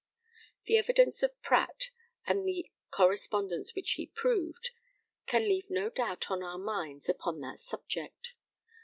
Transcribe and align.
The 0.63 0.77
evidence 0.79 1.21
of 1.21 1.39
PRATT, 1.43 1.91
and 2.25 2.43
the 2.43 2.65
correspondence 2.89 3.75
which 3.75 3.91
he 3.91 4.07
proved, 4.07 4.71
can 5.27 5.43
leave 5.43 5.69
no 5.69 5.91
doubt 5.91 6.31
on 6.31 6.41
our 6.41 6.57
minds 6.57 7.07
upon 7.07 7.39
that 7.41 7.59
subject. 7.59 8.33